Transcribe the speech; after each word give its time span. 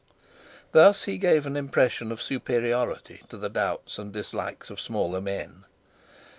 Thus 0.71 1.03
he 1.03 1.19
gave 1.19 1.45
an 1.45 1.55
impression 1.55 2.11
of 2.11 2.23
superiority 2.23 3.21
to 3.29 3.37
the 3.37 3.49
doubts 3.49 3.99
and 3.99 4.11
dislikes 4.11 4.71
of 4.71 4.79
smaller 4.81 5.21
men. 5.21 5.63